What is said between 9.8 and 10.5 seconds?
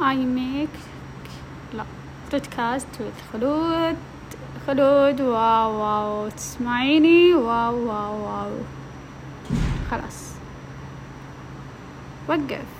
خلاص.